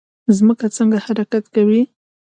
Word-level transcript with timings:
ځمکه 0.37 0.65
څنګه 0.77 0.97
حرکت 1.05 1.43
کوي؟ 1.55 1.81